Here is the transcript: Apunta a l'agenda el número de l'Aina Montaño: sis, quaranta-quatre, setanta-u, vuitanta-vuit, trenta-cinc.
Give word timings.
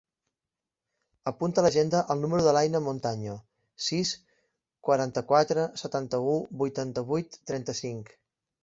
Apunta 1.31 1.61
a 1.61 1.63
l'agenda 1.65 2.01
el 2.15 2.23
número 2.23 2.47
de 2.47 2.55
l'Aina 2.57 2.81
Montaño: 2.87 3.35
sis, 3.89 4.15
quaranta-quatre, 4.89 5.71
setanta-u, 5.85 6.37
vuitanta-vuit, 6.65 7.41
trenta-cinc. 7.53 8.17